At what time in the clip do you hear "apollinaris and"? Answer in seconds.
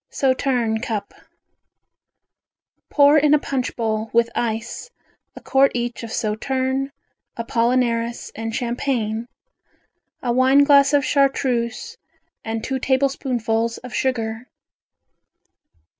7.37-8.55